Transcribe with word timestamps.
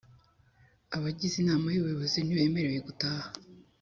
Abagize 0.95 1.35
Inama 1.39 1.67
y 1.69 1.79
Ubuyobozi 1.81 2.17
ntibemerewe 2.21 2.79
gutaha 2.87 3.27